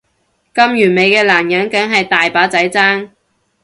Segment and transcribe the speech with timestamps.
[0.55, 3.11] 咁完美嘅男人梗係大把仔爭